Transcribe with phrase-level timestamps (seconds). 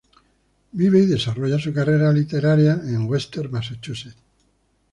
[0.71, 4.17] Vive y desarrolla su carrera literaria en Western Massachusetts.